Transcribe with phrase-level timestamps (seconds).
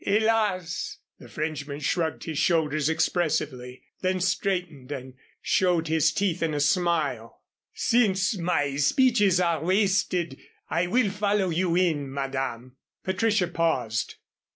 [0.03, 6.59] "Hélas!" The Frenchman shrugged his shoulders expressively; then straightened and showed his teeth in a
[6.59, 7.43] smile.
[7.75, 10.39] "Since my speeches are wasted,
[10.71, 14.15] I will follow you in, Madame." Patricia paused.